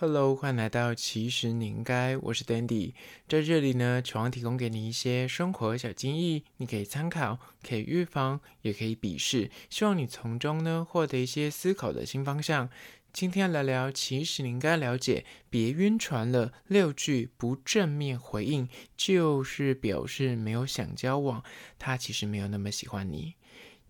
[0.00, 2.92] Hello，欢迎来到其实你应该，我是 Dandy，
[3.26, 12.70] 在这里呢，希望提供给你一些生活小建议，你可以参考，可以预防，也可以鄙视，希望你从中呢获得一些思考的新方向。
[13.12, 16.52] 今天来聊，其实你应该了解，别晕船了。
[16.68, 21.42] 六句不正面回应，就是表示没有想交往，
[21.76, 23.34] 他其实没有那么喜欢你。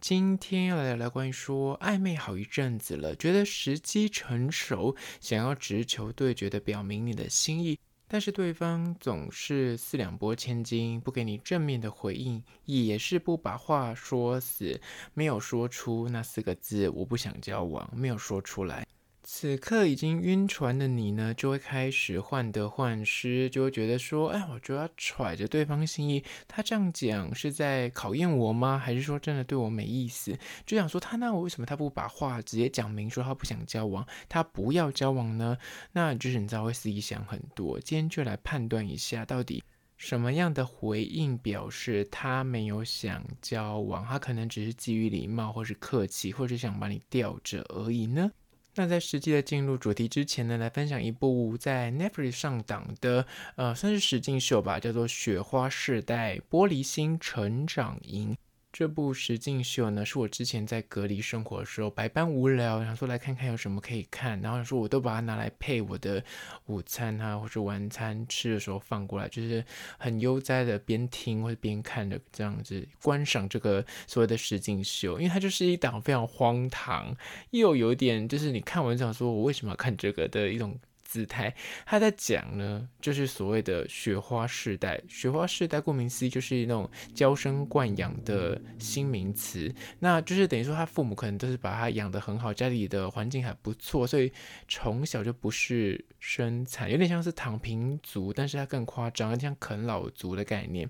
[0.01, 7.77] 今天要来聊聊关于说暧昧好一阵子了，觉得时机成熟，想要直球对决的表明你的心意，
[8.07, 14.80] 但是对方总是四两拨千斤，不给你正面的回应，也是不把话说死，
[15.15, 18.87] 没有说出那四个字“我不想交往”，没有说出来。
[19.30, 28.78] 此刻已经晕船的你呢，就会开始患得患失，就会觉得说，哎，我就要揣着对方心意，他这样讲是在考验我吗？
[28.78, 30.37] 还是说真的对我没意思？
[30.64, 35.59] 就想说他那我为什么他不把话直接讲明，说他不想交往，他不要交往呢？
[35.92, 37.79] 那就是你知道会思想很多。
[37.79, 39.63] 今天就来判断一下，到底
[39.98, 48.32] 什么样的回应表示他没有想交往，他可能只是基于礼貌，或是客气，或者想把你吊着而已呢？
[48.79, 53.26] 那在实际的进入主题之前呢，来分享一部在 Netflix 上档的，
[53.57, 58.35] 呃，算是实境秀吧，叫做《雪花世代：玻璃心成长营》。
[58.71, 66.22] 这部实境秀呢，是我之前在隔离生活的时候百般无聊，想说来看看有什么可以看，然后说我都把它拿来配我的
[66.66, 69.65] 午餐啊，或者晚餐吃的时候放过来，就是
[69.99, 77.16] 很悠哉的边听或者边看的这样子观赏这个所谓的实境秀，因为它就是一档非常荒唐，
[77.50, 80.78] 又有点就是你看完想说我为什么要看这个的一种。
[81.09, 81.53] 姿态，
[81.87, 85.00] 他在讲呢，就是所谓的雪花世代。
[85.09, 89.75] 雪花世代顾名思义，就是那种娇生惯养的新名词。
[89.98, 94.31] 那就是等于说，他父母可能都是把他养得很好，家里的环境还不错，所以
[94.69, 100.86] 从小就不是生产，有点像是躺平族，但是他更夸张，像啃老族的概念。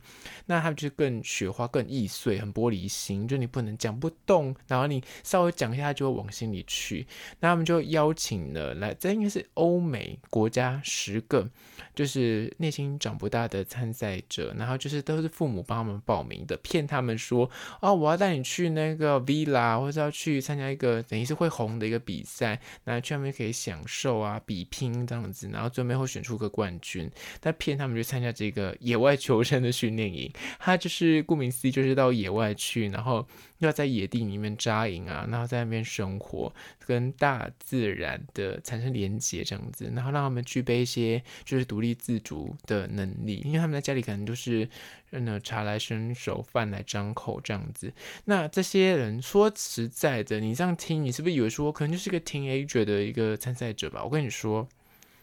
[0.46, 7.06] 那他就是更雪花、更易碎，很玻璃心，就你不能讲不动，然后你稍微讲一下，他就会往心里去。
[7.38, 10.07] 那他们就邀请了来，这应该是欧美。
[10.30, 11.48] 国家十个
[11.94, 27.10] 就是内心长不大的参赛者，然后就是都是父母帮他们报名的，骗他们说哦，我要带你去那个 villa，或者要去参加一个等于是会红的一个比赛，那去那边可以享受啊，比拼这样子，然后最后会选出个冠军。
[27.40, 33.26] 他骗他们去参加这个野外求生的训练营，他就是顾名思义，就是到野外去，然后。
[33.58, 36.52] 要在野地里面扎营啊，然后在那边生活，
[36.86, 44.68] 跟大自然的产生连接这样子，然后让他们具备一些就是独立自主的能力，因为他们在家里可能都是
[45.10, 47.92] 嗯茶来伸手，饭来张口这样子。
[48.26, 54.04] 那这些人说实在的，你这样听，你是不是以为说可能就是个 teenager 的一个参赛者吧？
[54.04, 54.68] 我跟你说，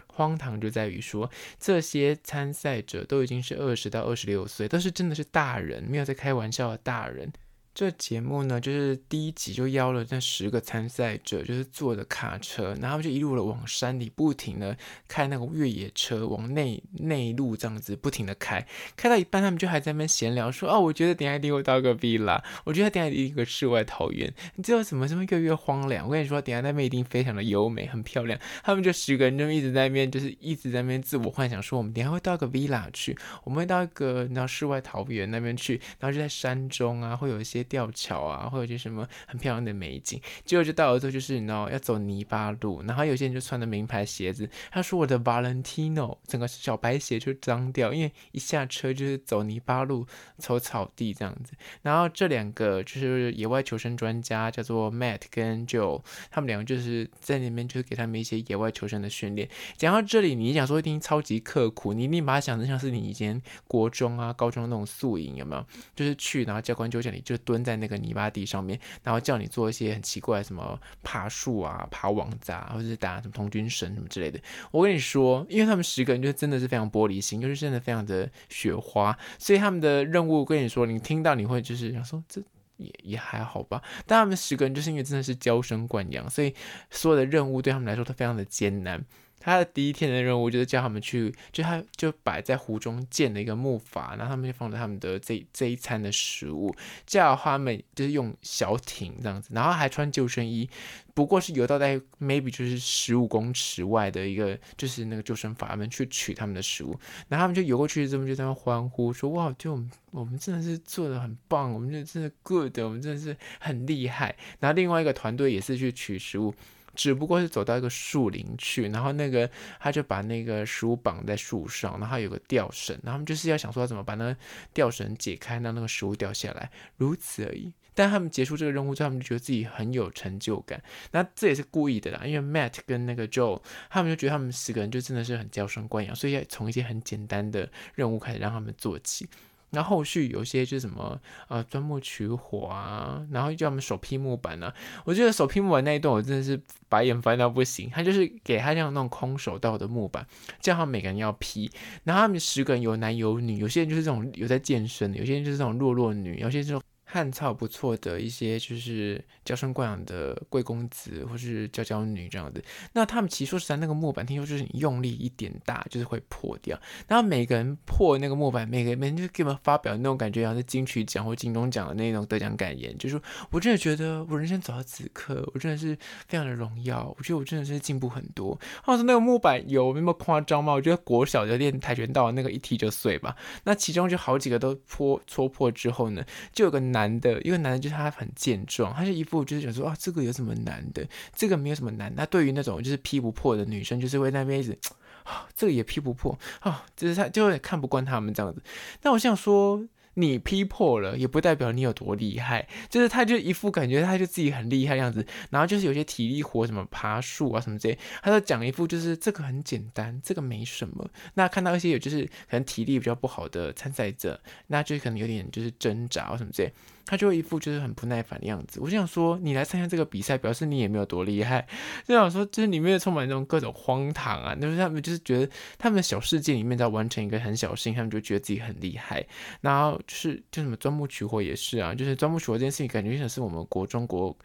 [0.08, 7.32] 荒唐就在于说这些参赛者都已经是二十到二十六岁，都是真的是大人，没有在开玩笑的大人。
[7.76, 14.78] 这节目呢，就是第一集就邀了那十个参赛者，就是坐着卡车，然后就一路的往山里不停的
[15.10, 18.66] 开那个越野车，往内内陆这样子不停的开，
[18.96, 26.06] 开到一半，他们就还在那边闲聊说，哦，我觉得等下一定会到个 villa，我觉得等下一定一个世外桃源，你知道怎么这么越越荒凉？
[26.08, 28.40] 我跟你说，等下那边一定非常的优美，很漂亮。
[28.64, 37.65] 他们就十个人就一直在那边，就是一直在那边自我幻想说，我们等下会到个 villa 去，我们会到一个你知道世外桃源那边去，然后就在山中啊，会有一些。
[37.66, 51.54] 吊桥啊，或者是什么很漂亮的美景，结果就到了之后，就是你知道要走泥巴路，然后有些人就穿的名牌鞋子，他说我的 Valentino 整个小白鞋就脏掉，因为一下车就是走泥巴路，走草地这样子。
[51.82, 56.02] 然后这两个就是野外求生专家，叫做 Matt 跟 Joe，
[56.32, 59.50] 他们两个就是在那边就是给他们一些野外求生的训练。
[59.78, 65.66] 讲到这里，你讲说一定超级刻苦，你一定把它想成像是你以前国中啊、高中那种宿营，有没有？
[65.96, 67.55] 就是去，然后教官就叫你就蹲。
[67.56, 74.38] 蹲在那个泥巴地上面，然后叫你做一些很奇怪什么爬树啊、爬网子啊，或者是打什么童军绳什么之类的。
[74.72, 82.42] 我跟你说，因为他们十个人就真的是非常玻璃心，就是真的非常的雪花，所以他们的任务，跟你说，你听到你会就是想说，这
[82.76, 83.82] 也也还好吧。
[84.06, 86.54] 但他们十个人就是因为真的是娇生惯养，所以
[86.90, 89.06] 所有的任务对他们来说都非常的艰难。
[89.46, 96.76] 他的第一天的任务就是叫他们去，就他就摆在湖中建了一个木筏，然后他们就放着他们的这这一餐的食物，
[97.06, 100.68] 叫他们就是用小艇这样子，然后还穿救生衣，
[101.14, 107.00] 不过是游到在 maybe 就是十五公尺外的一个就是那个救生筏，他们去取他们的食物，
[107.30, 109.74] 然后他们就游过去，之后就在那欢呼说哇，就
[110.10, 114.36] 我们，真的是做的很棒，我们就真的 good，我们真的是很厉害。
[114.60, 116.56] 然后另外一个团队也是去取食物。
[116.96, 119.50] 只不过是走到一个树林去，然后那个
[119.80, 124.38] 他就把那个食物绑在树上，然后有个吊绳，然后他们就是要想说怎么把那个
[124.74, 127.72] 吊绳解开，让那个食物掉下来，如此而已。
[127.98, 130.84] 但他们结束这个任务之后，他们就觉得自己很有成就感。
[131.12, 139.30] 那这也是故意的啦，因为 Matt 跟那个 Joe 他们就觉得他们十个人就真的是很娇生惯养，所以要从一些很简单的任务开始让他们做起。
[139.76, 141.20] 然后续有些就是什么
[141.50, 144.74] 呃钻木取火啊，然后叫他们手劈木板啊。
[145.04, 147.90] 我觉得手劈木板那一段我真的是白眼翻到不行。
[147.94, 150.26] 他就是给他这样那种空手道的木板，
[150.60, 151.70] 叫他们每个人要劈。
[152.06, 156.82] 然后他们十个人有男有女，有些人就是这种有在健身的，有些人就是这种弱弱女，有些人这种。
[157.16, 166.78] 汉操不错的一些就是娇生惯养的贵公子或是娇娇女这样子，那他们其实说实在，那个木板听说就是你用力一点大就是会破掉。
[167.08, 173.18] 然后每个人破那个木板，每个人就给我们发表那种感觉，像是金曲奖或金钟奖的那种得奖感言，就是
[173.50, 175.98] 我真的觉得我人生走到此刻，我真的是
[176.28, 177.16] 非常的荣耀。
[177.18, 178.60] 我觉得我真的是进步很多。
[178.84, 180.74] 话说那个木板有那么夸张吗？
[180.74, 183.38] 我觉得国小的练跆拳道那个一踢就碎吧。
[183.64, 186.22] 那其中就好几个都破戳破之后呢，
[186.52, 187.05] 就有个男。
[187.08, 191.08] 男的一个男的，就是他很健壮，他就一副就是想说啊，这个有什么难的？
[191.36, 192.12] 这个没有什么难。
[192.16, 194.78] 那对于那种就是劈不破的女生，就是会那边一直
[195.24, 198.62] 啊，这个也劈不破啊，就是他就会看不惯他们这样子。
[199.04, 199.88] 那我想说。
[200.18, 211.06] 你劈破了，也不代表你有多厉害，就是他就一副感觉，他就自己很厉害样子，然后就是有些体力活，什么爬树啊什么之类，他就讲一副就是这个很简单，这个没什么。
[211.34, 216.72] 那看到一些有就是可能体力比较不好的参赛者，那就可能有点就是挣扎啊什么之类。
[217.06, 221.68] 他就一副就是很不耐烦的样子，我就想说，你来参加这个比赛，表示你也没有多厉害。
[222.08, 229.26] 就想说，就是里面充满那种各种荒唐啊，就是他们就是觉得他们的小世界里面在完成一个很小的事，他们就觉得自己很厉害。
[229.62, 234.36] 然后就是就什么钻木取火也是啊，就是钻木取火这件事情，感觉像是我们国中国。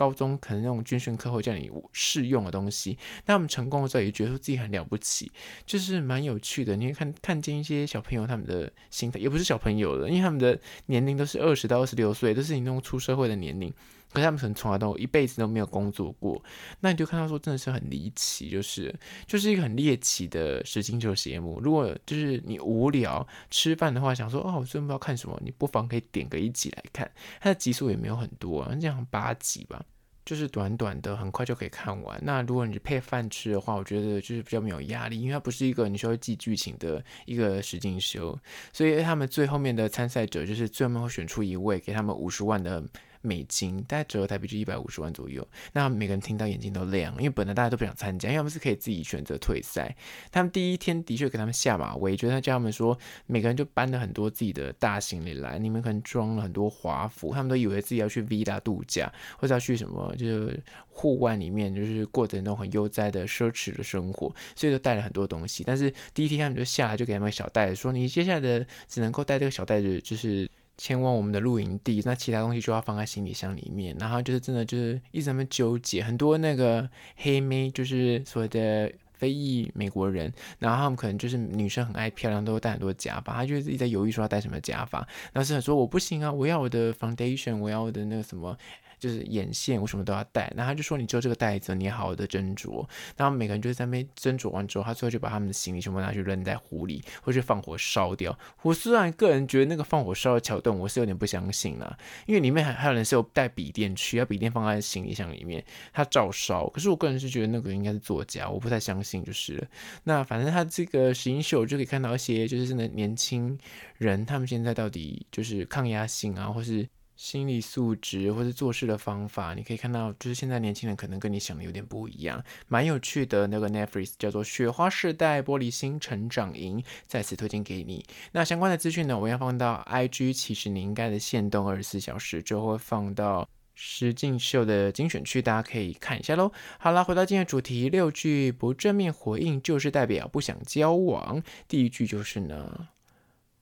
[0.00, 5.30] 高中可能那种军训课会教你试用的东西，那我们成功的时候也觉得自己很了不起，
[5.66, 6.74] 就是蛮有趣的。
[6.74, 13.70] 你会看看见一些小朋友他们的心态，也不是小朋友了，因为他们的年龄都是二十到二十六岁，都是你那种出社会的年龄，
[14.12, 16.42] 可是他们可能从来都一辈子都没有工作过。
[16.80, 18.94] 那你就看到说真的是很离奇，就是
[19.26, 21.60] 就是一个很猎奇的实境秀节目。
[21.62, 27.10] 如果就是你无聊吃饭的话，想说哦，我真不知道看什么，你不妨可以点个一集来看，
[27.40, 29.84] 它的集数也没有很多啊，这样八集吧。
[30.22, 32.20] 就是短短的，很快就可以看完。
[32.22, 38.38] 那如果你配饭吃的话，我觉得就是比较没有压力，因为它不是一个你需要记剧情的一个实境秀。
[38.72, 42.84] 所以他们最后面的参赛者就是最后面会选出一位，给他们五十万的。
[43.22, 49.94] 美金大概折合台币就一百五十万左右，那每个人听到眼睛都亮，因为本来大家都不想参加，因为他们是可以自己选择退赛。
[50.32, 65.62] 他们第一天的确给他们下马威，觉得他叫他们说，每个人就搬了很多自己的大行李来，你们可能装了很多华服，他们都以为自己要去 v i a 度假，或者要去什么，就是户外里面就是过着那种很悠哉的奢侈的生活，所以就带了很多东西。
[65.66, 70.50] 但是第一天他们就下来就给他们小袋子，说你接下来的只能够带这个小袋子，就是。
[70.82, 73.94] 前往我们的露营地，那其他东西就要放在行李箱里面。
[74.00, 85.06] 然后就是真的就是一直在那纠结，很多那个黑妹就是所谓的非裔美国人，然后他们可能就是女生很爱漂亮，都会戴很多假发，她就一直在犹豫说要戴什么假发。
[85.34, 88.56] 然后是说我不行啊，我要我的 foundation，我要我的那个什么。
[89.00, 90.52] 就是眼线，我什么都要带。
[90.56, 92.86] 然后他就说：“你只有这个袋子，你好好的斟酌。”
[93.16, 98.38] 然后每个人就在那边斟酌完之后，他最后就把他们的行李全部拿去扔在湖里，或者放火烧掉。
[98.62, 106.68] 我虽然个人觉得那个放火烧的桥段，我是有点不相信啦，因为里面还还有人是有带笔电去，要笔电放在行李箱里面，他照烧。
[106.68, 109.66] 可是我个人是觉得那个应该是作假，我不太相信就是了。
[110.04, 113.58] 那反正他这个实境秀就可以看到一些就是真的年轻
[113.96, 116.88] 人，他们现在到底就是抗压性啊，或是。
[117.20, 123.46] 心理素质或者做事的方法，你可以看到，就是现在年轻人可能跟你想的有点不一样，蛮有趣的。
[123.46, 128.02] 那个 Netflix 叫做《雪花世代玻璃心成长营》，再次推荐给你。
[128.32, 136.50] 那相关的资讯呢，我要放到 IG，其实你应该的限动二十四小时就会放到实境秀的精选区，大家可以看一下喽。
[136.78, 141.42] 好了，回到今天的主题，六句不正面回应就是代表不想交往。
[141.68, 142.88] 第一句就是呢。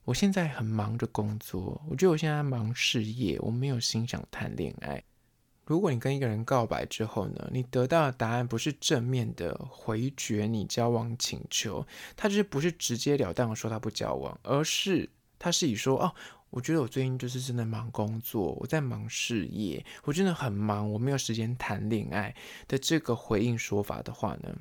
[0.08, 5.04] 我现在很忙着工作，我觉得我现在忙事业，我没有心想谈恋爱。
[5.66, 11.86] 如果你跟一个人告白之后呢，你得到的答案不是正面的回绝你交往请求，
[12.16, 15.06] 他就是不是直截了当的说他不交往，而是
[15.38, 16.14] 他是以说哦，
[16.48, 22.34] 我觉得我最近就是真的忙工作，我在忙事业，我真的很忙，我没有时间谈恋爱
[22.66, 24.56] 的这个回应说法的话呢，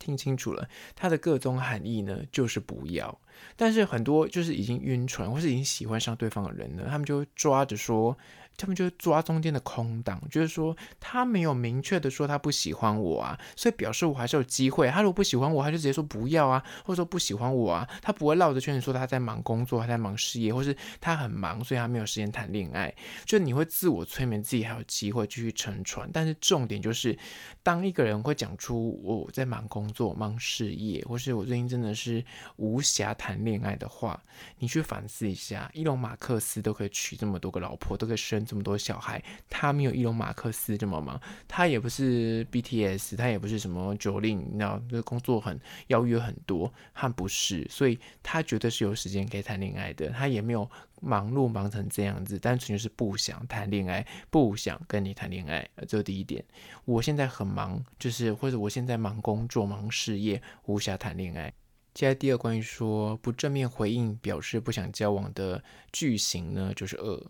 [0.00, 3.20] 听清楚了，它的各种含义呢，就是不要。
[3.56, 8.18] 但是很多就是已经晕船或是已经喜欢上对方的人呢，他们就抓着说，
[8.60, 14.88] 他们就会抓中间的空档，就是说他没有明确的说他不喜欢我啊，所以表示我还是有机会。
[14.88, 22.94] 他如果不喜欢我，他就直接说不要啊，或者说不喜欢我啊，他不会绕着圈子说他在忙工作，他在忙事业，或是他很忙，所以他没有时间谈恋爱。
[23.24, 27.18] 就你会自我催眠自己还有机会继续沉船，但是重点就是，
[27.62, 32.24] 当一个人会讲出我在忙工作、忙事业，或是我最近真的是
[32.56, 34.20] 无暇谈恋爱的话，
[34.58, 50.68] 你去反思一下，伊隆马克斯都可以娶这么多个老婆，都可以生这么多小孩，他没有伊隆马克斯这么忙，他也不是 BTS，他也不是什么 Jolin，你知道，这工作很邀约很多，他不是，所以他绝对是有时间可以谈恋爱的，他也没有
[51.00, 56.44] 忙碌忙成这样子，单纯就是不想谈恋爱，不想跟你谈恋爱，这是第一点。
[56.84, 61.52] 我现在很忙，就是或者我现在忙工作、忙事业，无暇谈恋爱。
[61.94, 67.26] 接下来第二关于说不正面回应表示不想交往的句型呢，就是二。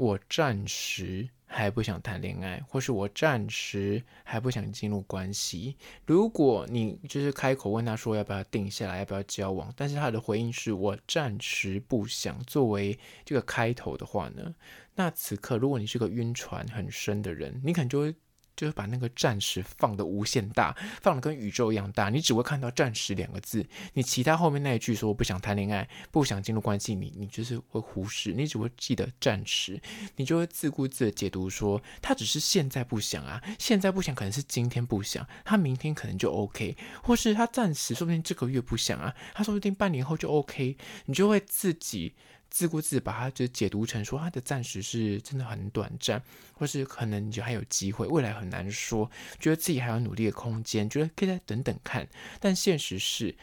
[0.00, 5.76] 我暂时还不想谈恋爱，或是我暂时还不想进入关系。
[6.06, 14.54] 如果你就是开口问他说要不要定下来，要不要交往，但是他的回应是我暂时不想作为这个开头的话呢，
[14.94, 18.14] 那此刻如果你是个晕船很深的人，你可能就会。
[18.60, 29.80] 就是把那个暂时放得无限大，放得跟宇宙一样大，你只会看到暂时两个字，你其他后面那一句说我不想谈恋爱，不想进入关系，你你就是会忽视，你只会记得暂时，
[30.16, 40.76] 你就会自顾自的解读说他只是现在不想啊，现在不想可能是今天不想，他明天可能就 OK，或是他暂时说不定这个月不想啊，他说不定半年后就 OK，
[41.06, 42.12] 你就会自己。
[42.50, 46.20] 自顾自把它就解读成说，他的暂时是真的很短暂，
[46.52, 52.06] 或是可能你就还有机会，未来很难说，觉得自己还有努力的空间，觉得可以再等等看。
[52.40, 53.34] 但现实是，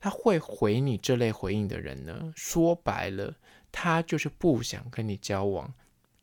[0.00, 3.34] 他会回你这类回应的人呢，说白了，
[3.72, 5.74] 他就是不想跟你交往，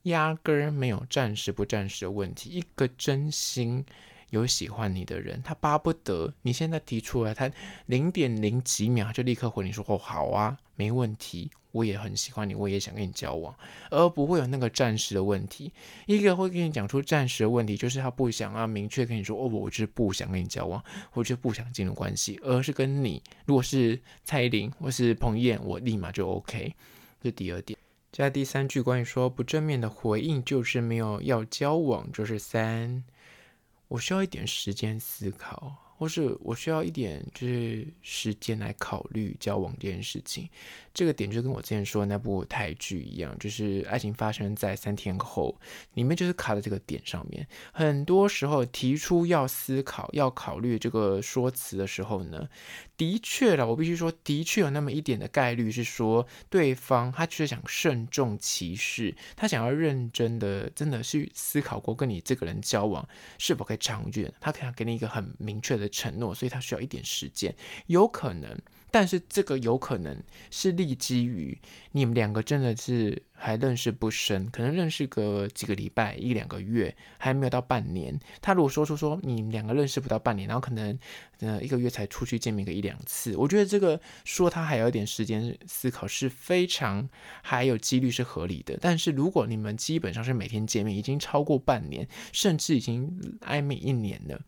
[0.03, 2.49] 压根儿没有暂时不暂时的问题。
[2.49, 3.85] 一个真心
[4.29, 7.51] 有喜欢你的人，他巴不得你现在提出来，他
[7.87, 11.51] 零点零几秒就立刻回你说，哦，好啊，没问题。
[11.71, 13.53] 我也很喜欢你，我也想跟你交往，
[13.91, 15.71] 而不会有那个暂时的问题。
[16.07, 20.83] 一个会跟你讲出暂时的问题，就是他不想啊，明确跟你说，哦，我就是不想跟你交往，
[21.13, 26.73] 我就不想进入关系，而是跟你，如果是蔡依林或是彭于晏，我立马就 OK。
[27.21, 27.77] 这第二点。
[28.11, 33.03] 接下来第三句关于说不正面的回应，就是没有要交往，就是三，
[33.89, 35.89] 我需要一点时间思考。
[35.99, 40.49] 或是我需要一点就是时间来考虑交往这件事情，
[40.99, 45.57] 这个点就跟我之前说的那部泰剧一样，就是爱情发生在三天后，
[45.93, 47.47] 里面就是卡在这个点上面。
[47.71, 52.49] 很多时候提出要思考、要考虑这个说辞的时候呢，
[52.97, 65.87] 的确了，我必须说，的确有那么一点的概率是说对方他就是想慎重其事，他想要认真的、真的去思考过跟你这个人交往是否可以长远，他可能给你一个很明确的。
[65.89, 67.53] 承诺，所以他需要一点时间，
[67.87, 68.57] 有可能，
[68.91, 71.57] 但是这个有可能是立基于
[71.91, 78.19] 你们两个真的是还认识不深，可能认识个几个礼拜、一两个月，还没有到半年。
[78.41, 80.97] 他如果说出说你们两个认识不到半年，然后可能
[81.39, 87.07] 呃一个月才出去见面个一两次，我觉得这个说他还有一点时间思考是非常
[87.41, 88.77] 还有几率是合理的。
[88.81, 94.41] 但是如果你们基本上是每天见面，已经超过半年，甚至已经暧昧一年了。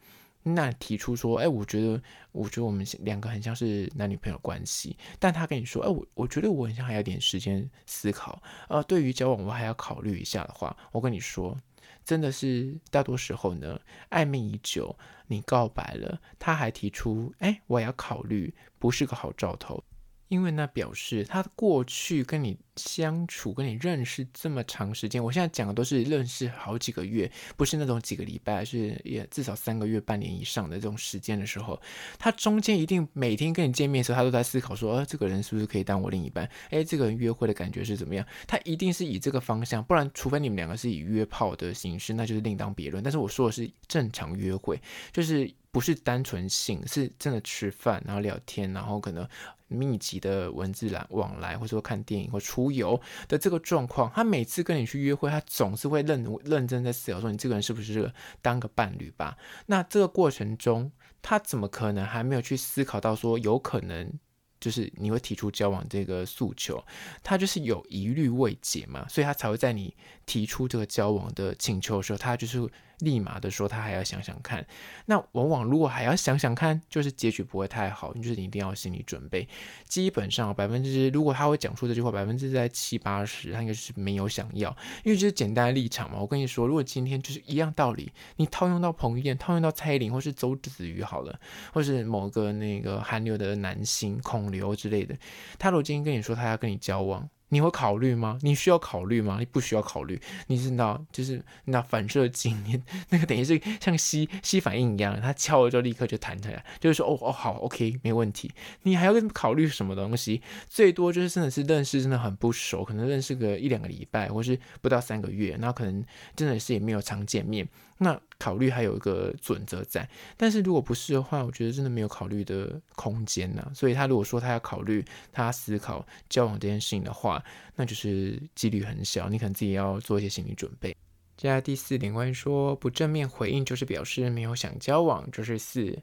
[0.44, 11.56] 那提出说，哎，我觉得，我觉得我们两个很像是男女朋友关系，但他跟你说，哎，我我觉得我很像还有点时间思考，呃，对于交往我还要考虑一下的话，我跟你说，
[12.04, 13.80] 真的是大多时候呢，
[14.10, 19.84] 暧昧已久，你告白了，他还提出，哎，我要考虑，不是个好兆头。
[20.32, 31.78] 因为那表示他过去跟你相处、跟你认识这么长时间，我现在讲的都是认识好几个月，不是那种几个礼拜，是也至少三个月、半年以上的这种时间的时候，
[32.18, 36.50] 他中间一定每天跟你见面的时候，他都在思考说，呃，这个人是不是可以当我另一半？
[36.70, 38.26] 诶，这个人约会的感觉是怎么样？
[38.48, 43.04] 他一定是以这个方向，不然，除非你们两个是以约炮的形式，那就是另当别论。
[43.04, 49.28] 但是我说的是正常约会，就是不是单纯性，是真的吃饭，然后聊天，然后可能。
[49.72, 58.12] 密集的文字来往来，或者说看电影或出游的这个状况，他每次跟你去约会，他总是会认认真在思考说，你这个人是不是
[58.42, 59.38] 当个伴侣吧？
[59.66, 64.12] 那这个过程中，他怎么可能还没有去思考到说，有可能
[64.60, 66.84] 就是你会提出交往这个诉求？
[67.24, 69.96] 他就是有疑虑未解嘛，所以他才会在你
[70.32, 72.66] 提出这个交往的请求的时候，他就是
[73.00, 74.66] 立马的说他还要想想看。
[75.08, 79.46] 那往往如果还要想想看，就是结局不会太好，你就是一定要心理准备。
[79.84, 84.70] 基本上百分之，如果他会讲出这句话，百分之在七八十，他应该是没有想要，
[85.04, 86.18] 因为就是简单的立场嘛。
[86.18, 91.38] 我跟你说，如果今天就是一样道理，你套用到彭于晏，套用到蔡依林，或是周子瑜好了，
[91.74, 95.14] 或是某个那个韩流的男星孔刘之类的，
[95.60, 97.30] 他如果今天跟你说他要跟你交往。
[97.52, 98.40] 你会考虑吗？
[98.42, 99.38] 你需要考虑吗？
[99.40, 100.20] 你不需要考虑。
[100.48, 108.50] 你知道，就是那反射镜，你那个等于是像吸吸反应一样，它敲了之后立刻就弹起来，就是说哦哦好，OK，没问题。
[108.84, 110.42] 你还要考虑什么东西？
[110.70, 116.04] 最多就是真的是认识真的很不熟，可能认识个一两个礼拜，或是不到三个月，那可能
[116.36, 117.68] 真的是也没有常见面。
[118.04, 123.72] 那考虑还有一个准则在，但是如果不是的话，我觉得真的没有考虑的空间呐。
[123.76, 127.44] 所以他如果说他要考虑，他思考交往这件事情的话，
[127.76, 130.90] 那就是几率很小，你可能自己要做一些心理准备。
[131.38, 135.96] 接下来第四点，关于说不正面回应就是表示没有想交往，就是四，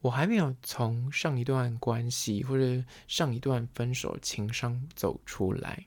[0.00, 5.84] 我还没有从上一段关系或者上一段分手情伤走出来。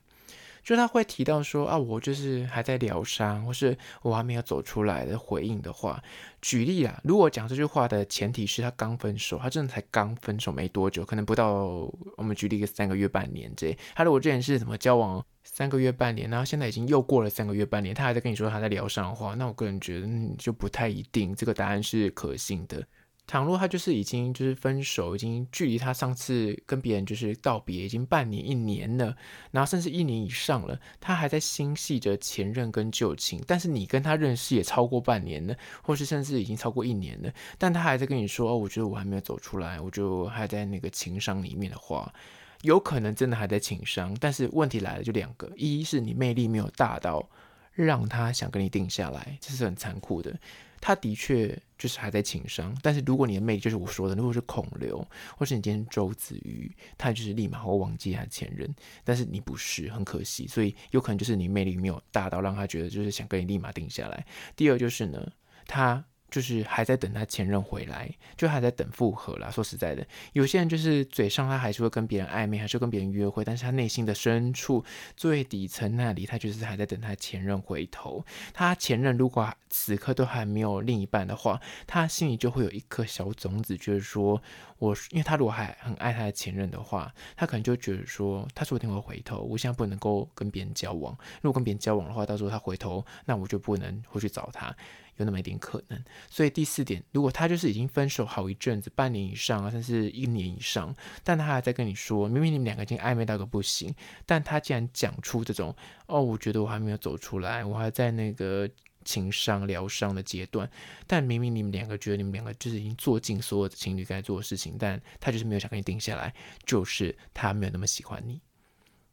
[0.67, 6.03] 就他会提到说啊，我就是还在疗伤，或是我还没有走出来的回应的话，
[6.41, 20.07] 举例啊，如果讲这句话的前提是他刚分手，他真的才刚分手没多久，可能不到我们举例一个三个月半年这，他如果之前是怎么交往三个月半年，然后现在已经又过了三个月半年，他还在跟你说他在疗伤的话，那我个人觉得
[20.37, 22.85] 就不太一定这个答案是可信的。
[23.27, 29.13] 倘若他就是已经就是分手，已经距离他上次跟别人就是道别已经半年一年了，
[29.51, 35.53] 然后甚至一年以上了，他还在心系着前任跟旧情，但是你跟他认识也超过半年了，
[35.83, 42.13] 或是甚至已经超过一年了，但他还在跟你说哦，我觉得我还没有走出来，我就还在那个情伤里面的话，
[42.61, 47.29] 有可能真的还在情伤，但是问题来了，就两个，一是你魅力没有大到
[47.73, 50.33] 让他想跟你定下来，这是很残酷的。
[50.79, 55.05] 他的确就是还在情商，但是如果你的魅力就是我说的，如果是孔刘，
[55.37, 64.25] 或是你今天周子瑜，他就是立马会忘记他前任，但是你不是，很可惜，所以有可能就是你魅力没有大到让他觉得就是想跟你立马定下来。
[64.55, 65.31] 第二就是呢，
[65.65, 66.03] 他。
[66.29, 69.49] 就是还在等他前任回来，就还在等复合啦。
[69.49, 74.83] 说实在的，有些人就是嘴上他还是会跟别人暧昧，还是跟别人约会，但是他内心的深处
[75.15, 78.25] 最底层那里，他就是还在等他前任回头。
[78.53, 84.41] 他前任如果此刻都还没有另一半的话，他心里就会有一颗小种子，就是说
[84.79, 91.17] 我，因为他如果还很爱他的前任的话，他可能就觉得说，他说不定会回头，我现在不能够跟别人交往。
[91.41, 94.75] 如果跟别人交往的话，到时候他回头，那我就不能回去找他。
[95.17, 103.93] 有那么一点可能，所以第四点，如果他就是已经分手好一阵子，半年以上啊，甚至一年以上，但他还在跟你说，明明你们两个已经暧昧到个不行，
[104.25, 105.75] 但他竟然讲出这种，
[106.05, 108.69] 哦，我觉得我还没有走出来，我还在那个
[109.03, 110.69] 情伤疗伤的阶段，
[111.07, 116.33] 但明明你们两个觉得你们两个就是已经做尽所有的情侣该做的事情，但他就是没有想跟你定下来，
[116.65, 118.39] 就是他没有那么喜欢你。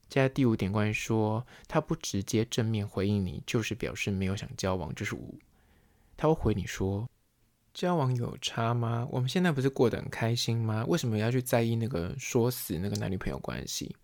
[0.08, 5.38] 接下来第五点，关于说他不直接正面回应你，就是表示没有想交往，就是五。
[6.16, 7.08] 他会回你说
[7.74, 9.06] ：“交往有差吗？
[9.10, 10.84] 我们现在不是过得很开心吗？
[10.86, 13.94] 为什么要去在意那个说死那个男女朋友关系？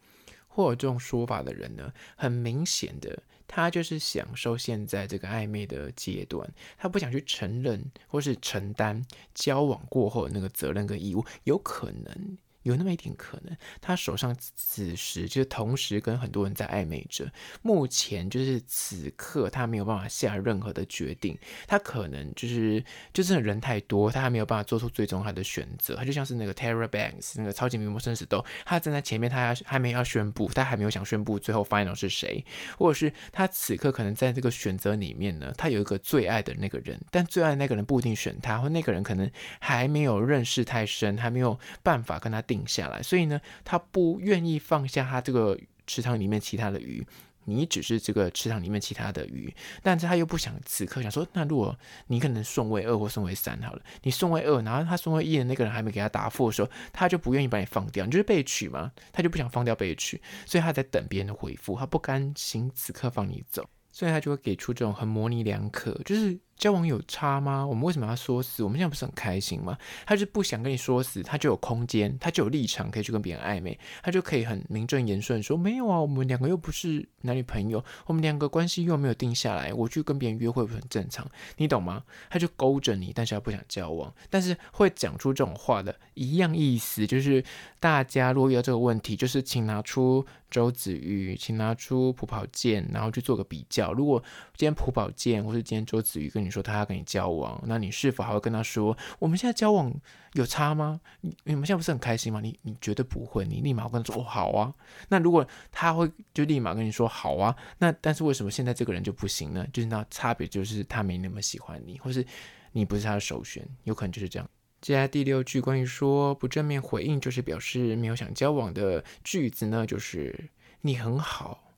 [0.49, 1.93] 或有这种说法的人呢？
[2.17, 9.01] 很明显的，他就是享受现在这个暧昧的阶段，他不想去承认或是承担
[9.33, 17.31] 交往过后的那个责任跟义务，有可能。”有那么一点可能，他手上此时就同时跟很多人在暧昧着。
[17.63, 21.39] 目前就是此刻，他没有办法下任何的决定。
[21.67, 25.97] 他可能就是就是人太多，他还没有办法做出最终他的选择。
[25.97, 32.45] 他就像是那个 Terra Banks 那个超级名模生死斗，他站在前面，他还没要宣布，他还没有想宣布最后 final 是谁，
[32.77, 42.45] 或者是他此刻可能在这个选择里面呢，他有一个最爱的那个人，但最爱的那个人不一定选他，或那个人可能还没有认识太深，还没有办法跟他。
[42.51, 47.07] 定下来，所以呢，他不愿意放下他这个池塘里面其他的鱼，
[47.45, 66.39] 你只是这个池塘里面其他的鱼，但是他又不想此刻想说，那如果你可能顺位二或顺位三好了，你顺位二，然后他顺位一的那个人还没给他答复的时候，他就不愿意把你放掉，你就是被取嘛，他就不想放掉被取，所以他在等别人的回复，他不甘心此刻放你走，所以他就会给出这种很模棱两可，就是。
[66.61, 67.67] 交往有差吗？
[67.67, 68.63] 我们为什么要说死？
[68.63, 69.79] 我们现在不是很开心吗？
[70.05, 81.27] 他就不想跟你说死，他就有空间，他就有立场可以去跟别人暧昧，他就可以很名正言顺说没有啊，我们两个又不是男女朋友，我们两个关系又没有定下来，我去跟别人约会不是很正常？
[81.57, 82.05] 你懂吗？
[82.29, 87.43] 他就勾着你，但是他不想交往，但是会讲出这种话的一样意思，就是
[87.79, 93.95] 大家如果遇到这个问题，就是请拿出周子瑜，请拿出朴宝剑，然后去做个比较。
[93.95, 94.23] 如果
[94.57, 99.93] 今天朴宝剑或是今天周子瑜跟你说他要跟你交往，那你是否还会跟他说我们现在交往
[100.33, 101.01] 有差吗？
[101.21, 102.41] 你你们现在不是很开心吗？
[102.41, 104.75] 你你绝对不会，你立马跟他说哦好啊。
[105.09, 109.67] 那如果他会就立马跟你说好啊，那但是为什么现在这个人就不行呢？
[109.73, 112.25] 就是那差别就是他没那么喜欢你，或是
[112.73, 114.49] 你不是他的首选，有可能就是这样。
[114.81, 120.49] 接下来第六句关于说不正面回应就是表示没有想交往的句子呢，就是
[120.81, 121.70] 你很好。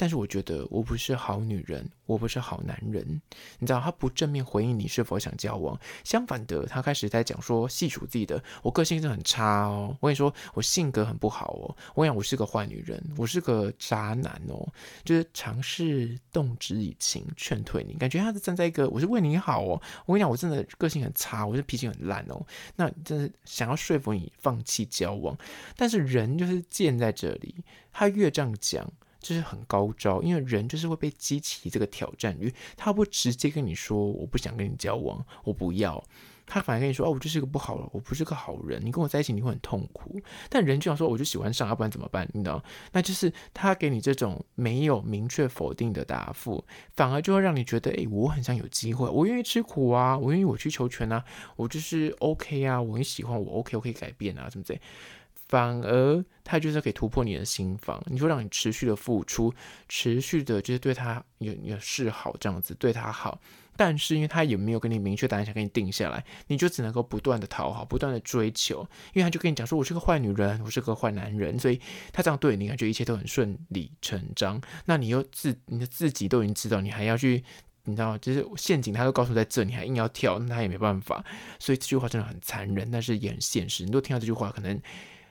[0.00, 3.04] 但是我觉得我不是好女人，我不是好男人。
[3.58, 9.94] 你知道他不正面回应你是否想交往，相反的，他开始在讲说细数自己的，我个性是很差哦。
[10.00, 11.76] 我跟你说，我性格很不好哦。
[11.94, 14.66] 我跟你讲，我是个坏女人，我是个渣男哦。
[15.04, 19.78] 就是尝试动之以情，劝退你，感觉他是站在一个我是为你好哦。
[20.06, 22.40] 我跟你讲，我真的个性很差，我是脾气很烂哦。
[22.74, 25.36] 那真的想要说服你放弃交往，
[25.76, 27.54] 但是人就是贱在这里，
[27.92, 28.90] 他越这样讲。
[29.20, 36.02] 就是很高招，因为人就是会被激起这个挑战欲，他不直接跟你说我不想跟你交往，我不要，
[36.46, 40.20] 他反而跟你说哦，我就是个不好，我不是个好人，你跟我在一起你会很痛苦。
[40.48, 42.28] 但人就想说我就喜欢上，要不然怎么办？
[42.32, 42.62] 你知道？
[42.92, 46.64] 那就是他给你这种没有明确否定的答复，
[46.96, 51.24] 反而就会让你觉得，诶，我很想有机会，我愿意吃苦啊，我愿意委曲求全啊，
[51.56, 54.80] 我就是 OK 啊，我很喜欢我 OK，我可以改变啊，什么之类。
[55.50, 59.52] 反而他就是可以突破你的心防，你会让你持续的付出，
[59.88, 63.40] 持续的就是对他有有示好这样子对他好，
[63.76, 71.80] 但是因为他也没有跟你明确答案想跟你定下来，你就只能够不断的讨好，不断的追求，因为他就跟你讲说，我是个坏女人，我是个坏男人，所以
[72.12, 74.60] 他这样对你感觉一切都很顺理成章。
[74.84, 77.42] 那你又自你的自己都已经知道，你还要去，
[77.86, 81.24] 你知道就是陷阱他都告诉在这，你还硬要跳，那他也没办法。
[81.58, 83.84] 所以这句话真的很残忍，但是也很现实。
[83.84, 84.80] 你都听到这句话，可能。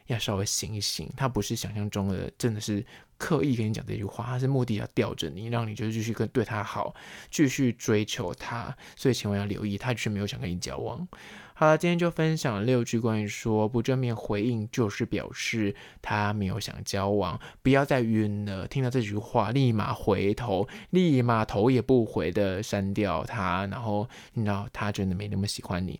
[0.09, 2.83] 要稍微醒一醒，他不是想象中的，真的是
[3.17, 6.93] 刻意跟你讲这句话，他是目的要吊着你，让你就是继续跟对他好，
[7.29, 11.07] 继续追求他，所以千万要留意，他就是没有想跟你交往。
[11.53, 25.99] 好了，今天就分享六句关于说不正面回应就是表示他没有想交往，不要再晕了，听到这句话立马回头，立马头也不回的删掉他，然后你知道他真的没那么喜欢你。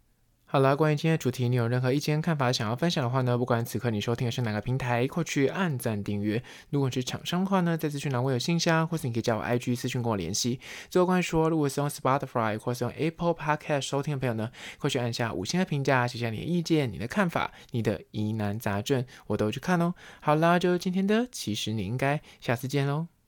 [0.52, 3.38] 好了，关于今天的主题，你有任何意见看法想要分享的话呢？
[3.38, 6.42] 不管此刻你收听的是哪个平台，快去按赞订阅。
[6.72, 10.60] 如果是厂商的话呢，在资讯栏我有信箱，或是你可以加我 IG 私讯跟我联系。
[10.90, 19.94] 最后关于说，如果是用 Spotify 或是用 Apple Podcast 收听的朋友呢，快去按下五星的评价，写下你的意见、你的看法、你的疑难杂症，我都去看哦。
[20.20, 23.19] 好啦，就今天的，其实你应该下次见喽。